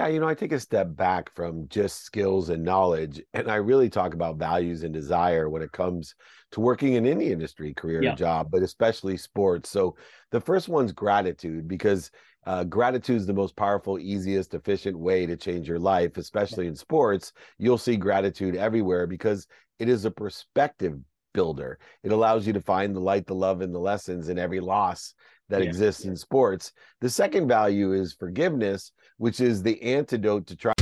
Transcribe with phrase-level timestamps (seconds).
[0.00, 3.56] Yeah, you know, I take a step back from just skills and knowledge, and I
[3.56, 6.14] really talk about values and desire when it comes
[6.52, 8.14] to working in any industry, career, Yeah.
[8.14, 9.68] job, but especially sports.
[9.68, 9.96] So
[10.30, 12.10] the first one's gratitude, because
[12.46, 16.74] uh, gratitude is the most powerful, easiest, efficient way to change your life, especially in
[16.76, 17.34] sports.
[17.58, 19.46] You'll see gratitude everywhere because
[19.78, 20.98] it is a perspective
[21.32, 21.78] builder.
[22.02, 25.14] It allows you to find the light, the love, and the lessons in every loss
[25.48, 25.68] that Yeah.
[25.68, 26.72] exists in sports.
[27.00, 30.72] The second value is forgiveness, which is the antidote to try.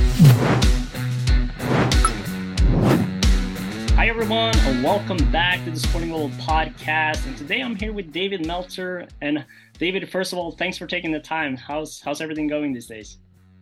[3.95, 7.25] Hi, everyone, and welcome back to the Sporting World podcast.
[7.27, 9.07] And today I'm here with David Meltzer.
[9.21, 9.45] And
[9.77, 11.57] David, first of all, thanks for taking the time.
[11.57, 13.17] How's how's everything going these days?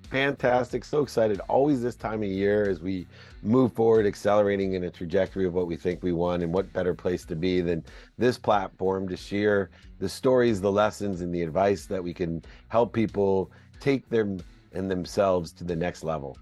[0.10, 0.86] Fantastic.
[0.86, 1.42] So excited.
[1.50, 3.06] Always this time of year as we
[3.44, 6.44] move forward, accelerating in a trajectory of what we think we want.
[6.44, 7.84] And what better place to be than
[8.18, 12.94] this platform to share the stories, the lessons, and the advice that we can help
[12.94, 14.40] people take them
[14.74, 16.38] and themselves to the next level.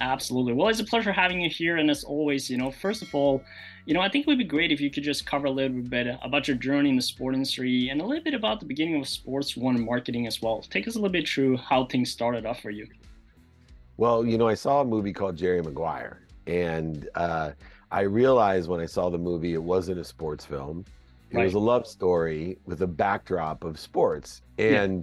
[0.00, 0.52] Absolutely.
[0.52, 1.78] Well, it's a pleasure having you here.
[1.78, 3.42] And as always, you know, first of all,
[3.86, 5.80] you know, I think it would be great if you could just cover a little
[5.80, 9.00] bit about your journey in the sport industry and a little bit about the beginning
[9.00, 10.60] of Sports One marketing as well.
[10.60, 12.88] Take us a little bit through how things started off for you.
[13.96, 17.52] Well, you know, I saw a movie called Jerry Maguire, and uh,
[17.90, 20.84] I realized when I saw the movie it wasn't a sports film.
[21.30, 24.42] It was a love story with a backdrop of sports.
[24.58, 24.98] Yeah.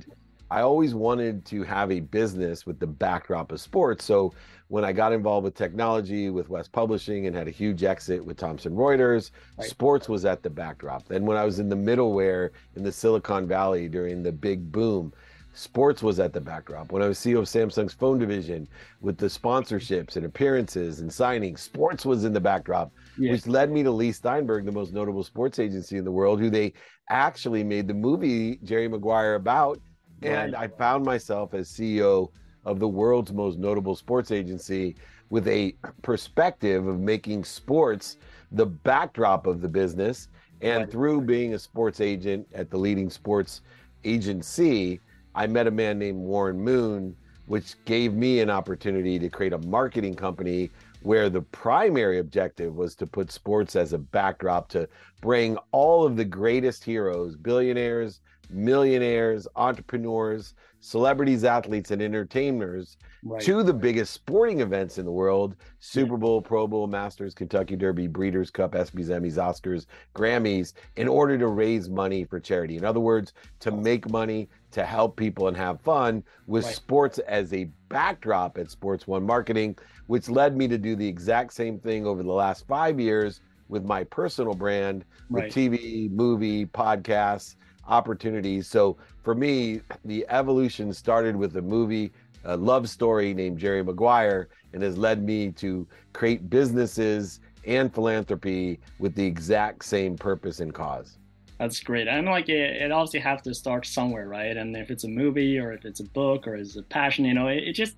[0.54, 4.06] I always wanted to have a business with the backdrop of sports.
[4.06, 4.34] So
[4.68, 8.38] when I got involved with technology with West Publishing and had a huge exit with
[8.38, 9.68] Thomson Reuters, Right.
[9.68, 11.08] sports was at the backdrop.
[11.08, 15.12] Then when I was in the middleware in the Silicon Valley during the big boom,
[15.54, 16.92] sports was at the backdrop.
[16.92, 18.68] When I was CEO of Samsung's phone division
[19.02, 23.32] with the sponsorships and appearances and signings, sports was in the backdrop Yeah.
[23.32, 26.52] which led me to Leigh Steinberg, the most notable sports agency in the world, who
[26.52, 26.74] they
[27.10, 29.80] actually made the movie Jerry Maguire about.
[30.24, 32.30] And I found myself as CEO
[32.66, 34.96] of the world's most notable sports agency
[35.30, 38.18] with a perspective of making sports
[38.52, 40.28] the backdrop of the business.
[40.62, 40.92] And Right.
[40.92, 43.62] through being a sports agent at the leading sports
[44.06, 45.02] agency,
[45.36, 47.16] I met a man named Warren Moon,
[47.48, 50.70] which gave me an opportunity to create a marketing company
[51.02, 54.88] where the primary objective was to put sports as a backdrop to
[55.20, 63.42] bring all of the greatest heroes, billionaires, millionaires, entrepreneurs, celebrities, athletes, and entertainers Right.
[63.44, 68.08] to the biggest sporting events in the world Super Bowl, Pro Bowl, Masters, Kentucky Derby,
[68.08, 72.76] Breeders' Cup, ESPYs, Emmys, Oscars, Grammys in order to raise money for charity.
[72.76, 73.32] In other words,
[73.62, 76.76] to make money, to help people and have fun with Right.
[76.76, 79.78] sports as a backdrop at Sports One Marketing,
[80.08, 83.40] which led me to do the exact same thing over the last five years
[83.70, 85.52] with my personal brand with Right.
[85.52, 87.56] TV, movie, podcasts,
[87.88, 88.68] opportunities.
[88.68, 92.12] So for me, the evolution started with a movie,
[92.44, 98.80] a love story named Jerry Maguire, and has led me to create businesses and philanthropy
[99.00, 101.18] with the exact same purpose and cause.
[101.60, 102.08] That's great.
[102.08, 104.58] And like it, it obviously has to start somewhere, right?
[104.58, 107.34] And if it's a movie or if it's a book or it's a passion, you
[107.34, 107.96] know, it, it just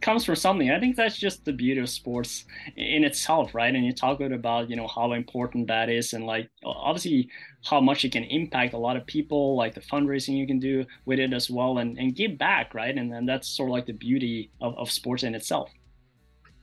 [0.00, 0.70] comes from something.
[0.70, 2.44] I think that's just the beauty of sports
[2.76, 3.74] in itself, right?
[3.74, 7.30] And you talk about, you know, how important that is and like obviously
[7.64, 10.84] how much it can impact a lot of people, like the fundraising you can do
[11.04, 12.96] with it as well and, and give back, right?
[12.96, 15.70] And then that's sort of like the beauty of, of sports in itself.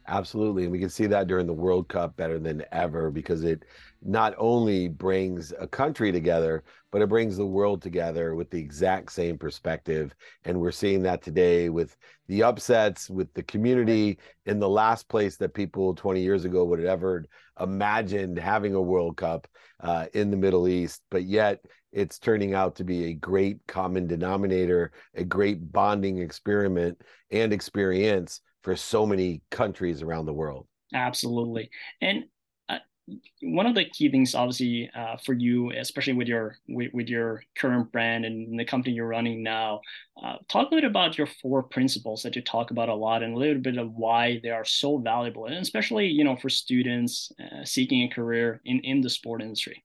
[0.07, 0.63] Absolutely.
[0.63, 3.63] And we can see that during the World Cup better than ever because it
[4.01, 9.13] not only brings a country together, but it brings the world together with the exact
[9.13, 10.13] same perspective.
[10.43, 11.95] And we're seeing that today with
[12.27, 16.79] the upsets, with the community in the last place that people 20 years ago would
[16.79, 17.23] have ever
[17.61, 19.47] imagined having a World Cup
[19.79, 21.01] uh, in the Middle East.
[21.09, 27.01] But yet it's turning out to be a great common denominator, a great bonding experiment
[27.31, 30.67] and experience for so many countries around the world.
[30.93, 31.69] Absolutely.
[32.01, 32.25] And
[32.69, 32.79] uh,
[33.41, 37.43] one of the key things, obviously, uh, for you, especially with your with, with, your
[37.57, 39.81] current brand and the company you're running now,
[40.23, 43.35] uh, talk a bit about your four principles that you talk about a lot, and
[43.35, 47.31] a little bit of why they are so valuable, and especially you know for students
[47.39, 49.83] uh, seeking a career in in the sport industry.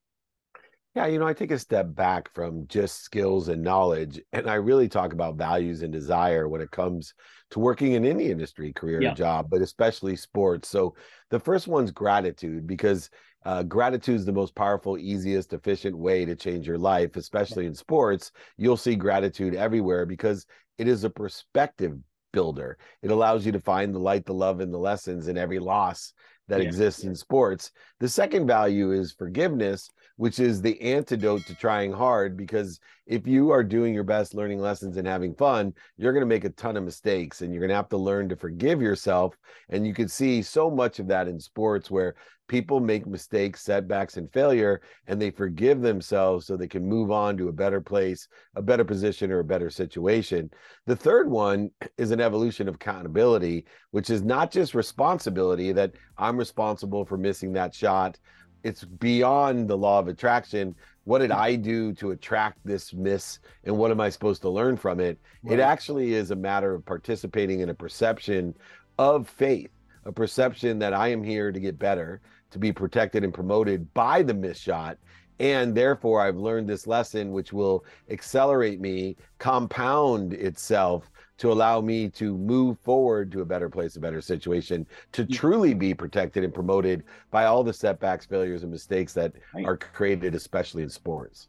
[0.99, 4.55] Yeah, you know, I take a step back from just skills and knowledge, and I
[4.55, 7.13] really talk about values and desire when it comes
[7.51, 9.13] to working in any industry, career, Yeah.
[9.13, 10.67] job, but especially sports.
[10.67, 10.95] So
[11.29, 13.09] the first one's gratitude because
[13.45, 17.73] uh, gratitude is the most powerful, easiest, efficient way to change your life, especially in
[17.75, 18.33] sports.
[18.57, 20.45] You'll see gratitude everywhere because
[20.77, 21.97] it is a perspective
[22.33, 22.77] builder.
[23.01, 26.13] It allows you to find the light, the love, and the lessons in every loss
[26.49, 26.67] that yeah.
[26.67, 27.71] exists in sports.
[27.99, 32.35] The second value is forgiveness, which is the antidote to trying hard.
[32.35, 36.27] Because if you are doing your best, learning lessons, and having fun, you're going to
[36.27, 39.35] make a ton of mistakes and you're going to have to learn to forgive yourself.
[39.69, 42.15] And you can see so much of that in sports where
[42.49, 47.37] people make mistakes, setbacks, and failure, and they forgive themselves so they can move on
[47.37, 50.51] to a better place, a better position, or a better situation.
[50.85, 56.35] The third one is an evolution of accountability, which is not just responsibility that I'm
[56.35, 58.19] responsible for missing that shot.
[58.63, 60.75] It's beyond the law of attraction.
[61.05, 61.39] What did hmm.
[61.39, 63.39] I do to attract this miss?
[63.63, 65.17] And what am I supposed to learn from it?
[65.43, 65.59] Right.
[65.59, 68.55] It actually is a matter of participating in a perception
[68.97, 69.69] of faith,
[70.05, 74.21] a perception that I am here to get better, to be protected and promoted by
[74.23, 74.97] the miss shot.
[75.39, 82.09] And therefore, I've learned this lesson, which will accelerate me, compound itself to allow me
[82.09, 85.33] to move forward to a better place, a better situation, to mm.
[85.33, 89.65] truly be protected and promoted by all the setbacks, failures, and mistakes that right.
[89.65, 91.47] are created, especially in sports.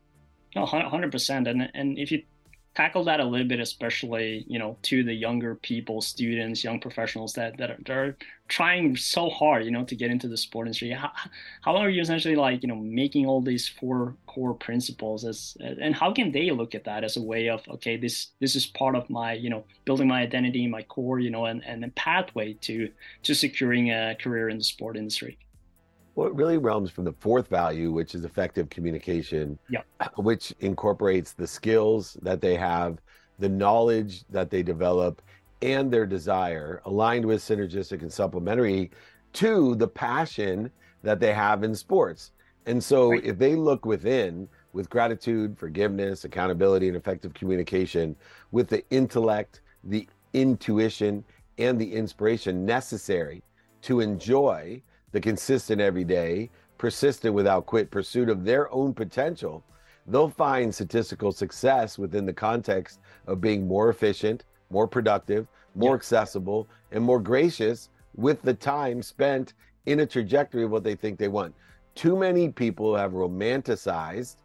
[0.54, 1.48] Oh, no, hundred percent.
[1.48, 2.22] And and if you
[2.74, 7.32] tackle that a little bit, especially you know to the younger people, students, young professionals
[7.34, 8.16] that that are, that are
[8.48, 10.90] trying so hard, you know, to get into the sport industry.
[10.90, 11.12] How,
[11.62, 15.94] how are you essentially like you know making all these four core principles as and
[15.94, 18.94] how can they look at that as a way of okay, this this is part
[18.94, 22.54] of my you know building my identity, my core, you know, and and a pathway
[22.54, 22.90] to
[23.24, 25.38] to securing a career in the sport industry.
[26.20, 29.86] Well, it really realms from the fourth value, which is effective communication, yep.
[30.18, 32.98] which incorporates the skills that they have,
[33.38, 35.22] the knowledge that they develop,
[35.62, 38.90] and their desire, aligned with synergistic and supplementary
[39.32, 40.70] to the passion
[41.02, 42.32] that they have in sports.
[42.66, 43.24] And so, right.
[43.24, 48.14] if they look within with gratitude, forgiveness, accountability, and effective communication,
[48.50, 51.24] with the intellect, the intuition,
[51.56, 53.42] and the inspiration necessary
[53.80, 59.62] to enjoy the consistent everyday, persistent without quit pursuit of their own potential,
[60.06, 66.68] they'll find statistical success within the context of being more efficient, more productive, more accessible,
[66.92, 69.54] and more gracious with the time spent
[69.86, 71.54] in a trajectory of what they think they want.
[71.94, 74.36] Too many people have romanticized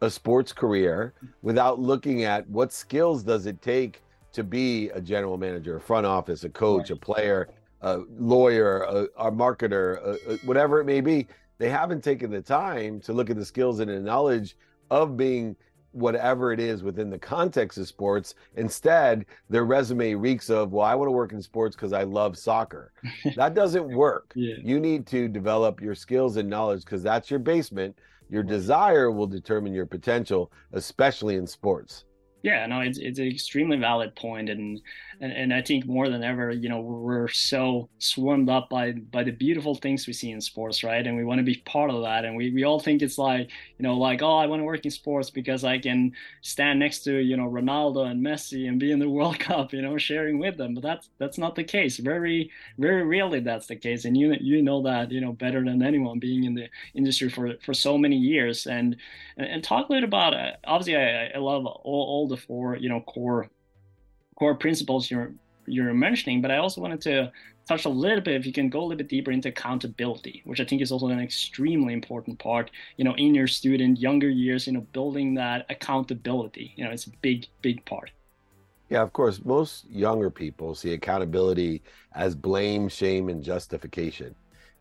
[0.00, 5.38] a sports career without looking at what skills does it take to be a general
[5.38, 7.48] manager, a front office, a coach, a player,
[7.84, 11.26] a lawyer, a, a marketer, a, a, whatever it may be,
[11.58, 14.56] they haven't taken the time to look at the skills and the knowledge
[14.90, 15.54] of being
[15.92, 18.34] whatever it is within the context of sports.
[18.56, 22.36] Instead, their resume reeks of, well, I want to work in sports because I love
[22.36, 22.92] soccer.
[23.36, 24.32] that doesn't work.
[24.34, 24.56] Yeah.
[24.62, 27.96] You need to develop your skills and knowledge because that's your basement.
[28.30, 32.06] Your desire will determine your potential, especially in sports.
[32.44, 34.78] Yeah, no, it's it's an extremely valid point, and,
[35.18, 39.24] and and I think more than ever, you know, we're so swarmed up by by
[39.24, 41.06] the beautiful things we see in sports, right?
[41.06, 43.50] And we want to be part of that, and we, we all think it's like,
[43.78, 46.12] you know, like oh, I want to work in sports because I can
[46.42, 49.80] stand next to you know Ronaldo and Messi and be in the World Cup, you
[49.80, 50.74] know, sharing with them.
[50.74, 51.96] But that's that's not the case.
[51.96, 55.82] Very very rarely that's the case, and you you know that you know better than
[55.82, 58.66] anyone, being in the industry for for so many years.
[58.66, 58.96] And
[59.36, 62.76] and, talk a little about uh, obviously I, I love all all the the four
[62.76, 63.48] you know core
[64.36, 65.32] core principles you're
[65.66, 67.32] you're mentioning, but I also wanted to
[67.66, 70.60] touch a little bit if you can go a little bit deeper into accountability, which
[70.60, 74.66] I think is also an extremely important part, you know, in your student younger years,
[74.66, 76.74] you know, building that accountability.
[76.76, 78.10] You know, it's a big, big part.
[78.90, 79.42] Yeah, of course.
[79.44, 81.82] Most younger people see accountability
[82.14, 84.34] as blame, shame, and justification.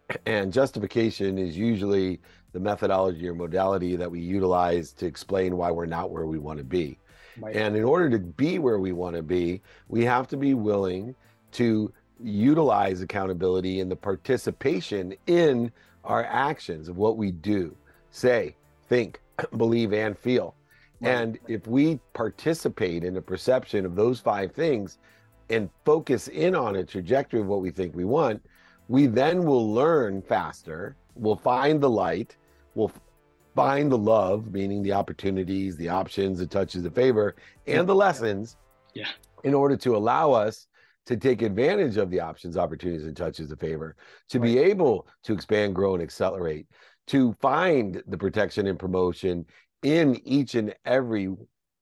[0.26, 2.20] And justification is usually
[2.52, 6.58] the methodology or modality that we utilize to explain why we're not where we want
[6.58, 7.00] to be.
[7.40, 7.56] Right.
[7.56, 11.16] And in order to be where we want to be, we have to be willing
[11.54, 15.72] to utilize accountability and the participation in
[16.04, 17.76] our actions of what we do,
[18.12, 18.56] say,
[18.88, 19.22] think,
[19.58, 20.56] believe, and feel.
[21.02, 21.12] Right.
[21.12, 25.00] And if we participate in the perception of those five things
[25.50, 28.42] and focus in on a trajectory of what we think we want,
[28.88, 32.36] we then will learn faster, we'll find the light,
[32.76, 32.92] we'll
[33.56, 37.36] find the love, meaning the opportunities, the options, the touches, the favor,
[37.68, 38.58] and the lessons.
[38.94, 39.10] Yeah.
[39.44, 40.68] In order to allow us
[41.06, 43.96] to take advantage of the options, opportunities, and touches of favor,
[44.30, 44.46] to right.
[44.46, 46.68] be able to expand, grow, and accelerate,
[47.08, 49.46] to find the protection and promotion
[49.84, 51.36] in each and every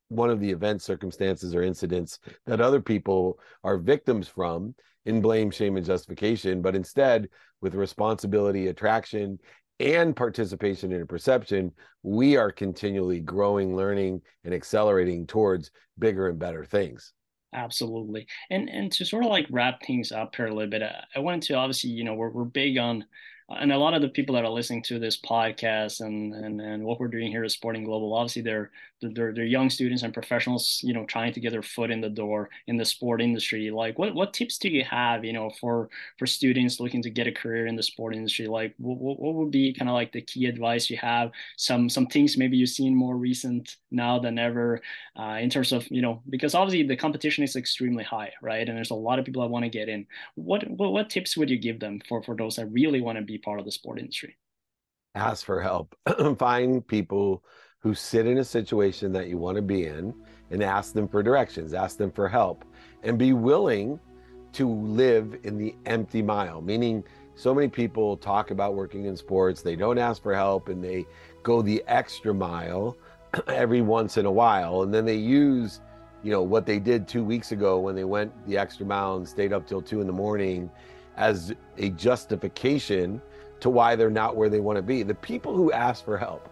[0.07, 4.73] one of the events, circumstances, or incidents that other people are victims from
[5.05, 7.29] in blame, shame, and justification, but instead
[7.61, 9.39] with responsibility, attraction,
[9.81, 11.71] and participation in perception,
[12.03, 17.13] we are continually growing, learning, and accelerating towards bigger and better things.
[17.53, 18.27] Absolutely.
[18.49, 21.41] And and to sort of like wrap things up here a little bit, I wanted
[21.43, 23.05] to obviously, you know, we're, we're big on
[23.49, 26.83] and a lot of the people that are listening to this podcast and and, and
[26.83, 30.79] what we're doing here at Sporting Global, obviously they're, they're they're young students and professionals,
[30.83, 33.71] you know, trying to get their foot in the door in the sport industry.
[33.71, 37.27] Like, what what tips do you have, you know, for for students looking to get
[37.27, 38.47] a career in the sport industry?
[38.47, 41.31] Like, what, what would be kind of like the key advice you have?
[41.57, 44.81] Some some things maybe you've seen more recent now than ever,
[45.19, 48.67] uh, in terms of you know, because obviously the competition is extremely high, right?
[48.67, 50.05] And there's a lot of people that want to get in.
[50.35, 53.23] What what, what tips would you give them for for those that really want to
[53.23, 54.37] be part of the sport industry?
[55.15, 55.95] Ask for help.
[56.39, 57.43] Find people
[57.81, 60.13] who sit in a situation that you want to be in
[60.51, 62.63] and ask them for directions, ask them for help,
[63.03, 63.99] and be willing
[64.53, 67.03] to live in the empty mile, meaning
[67.35, 71.05] so many people talk about working in sports, they don't ask for help and they
[71.41, 72.95] go the extra mile
[73.47, 74.83] every once in a while.
[74.83, 75.81] And then they use,
[76.21, 79.27] you know, what they did two weeks ago when they went the extra mile and
[79.27, 80.69] stayed up till two in the morning
[81.17, 83.21] as a justification
[83.59, 85.01] to why they're not where they want to be.
[85.01, 86.49] The people who ask for help,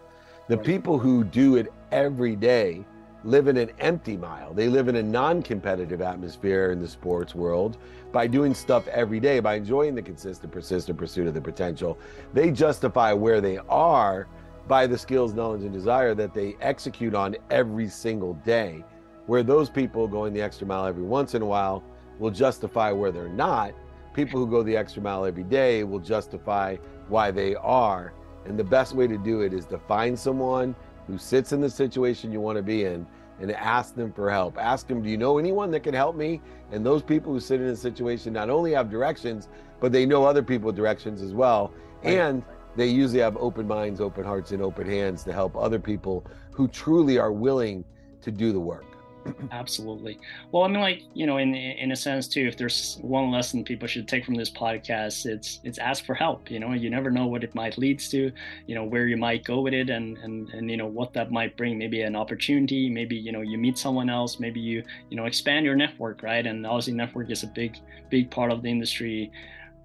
[0.50, 2.84] the people who do it every day,
[3.22, 4.52] live in an empty mile.
[4.52, 7.76] They live in a non competitive atmosphere in the sports world
[8.10, 11.96] by doing stuff every day, by enjoying the consistent, persistent pursuit of the potential.
[12.34, 14.26] They justify where they are
[14.66, 18.84] by the skills, knowledge, and desire that they execute on every single day.
[19.26, 21.84] Where those people going the extra mile every once in a while
[22.18, 23.72] will justify where they're not
[24.12, 26.76] people who go the extra mile every day will justify
[27.08, 28.12] why they are.
[28.44, 30.74] And the best way to do it is to find someone
[31.06, 33.06] who sits in the situation you want to be in
[33.40, 34.58] and ask them for help.
[34.58, 36.40] Ask them, do you know anyone that can help me?
[36.72, 39.48] And those people who sit in a situation not only have directions,
[39.80, 41.72] but they know other people directions as well.
[42.02, 42.14] Right.
[42.14, 42.42] And
[42.76, 46.68] they usually have open minds, open hearts, and open hands to help other people who
[46.68, 47.84] truly are willing
[48.22, 48.84] to do the work.
[49.52, 50.18] Absolutely.
[50.52, 53.64] Well, I mean, like you know, in in a sense too, if there's one lesson
[53.64, 56.50] people should take from this podcast, it's it's ask for help.
[56.50, 58.32] You know, you never know what it might lead to.
[58.66, 61.30] You know, where you might go with it, and and and you know what that
[61.30, 61.78] might bring.
[61.78, 62.88] Maybe an opportunity.
[62.88, 64.38] Maybe you know you meet someone else.
[64.40, 66.46] Maybe you you know expand your network, right?
[66.46, 67.76] And obviously, network is a big
[68.08, 69.30] big part of the industry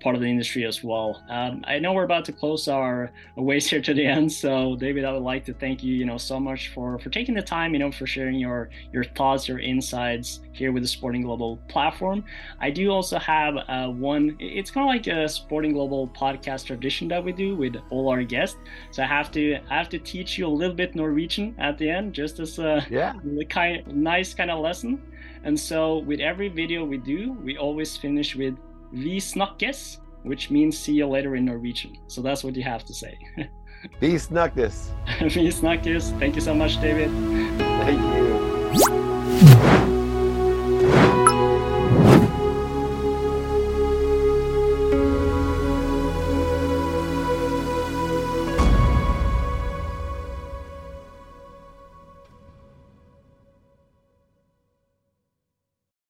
[0.06, 1.24] part of the industry as well.
[1.32, 5.04] Um, I know we're about to close our ways here to the end, so David,
[5.04, 7.74] I would like to thank you, you know, so much for for taking the time,
[7.74, 12.24] you know, for sharing your your thoughts, your insights here with the Sporting Global platform.
[12.62, 14.38] I do also have uh, one.
[14.40, 18.24] It's kind of like a Sporting Global podcast tradition that we do with all our
[18.24, 18.58] guests.
[18.92, 21.90] So I have to I have to teach you a little bit Norwegian at the
[21.90, 23.14] end, just as a yeah,
[23.50, 25.02] kind nice kind of lesson.
[25.46, 28.56] And so with every video we do, we always finish with
[28.92, 31.98] Vi snakkes, which means see you later in Norwegian.
[32.08, 33.18] So that's what you have to say.
[34.00, 34.90] Vi snakkes.
[35.20, 36.18] Vi snakkes.
[36.20, 37.10] Thank you so much, David.
[37.86, 39.85] Thank you.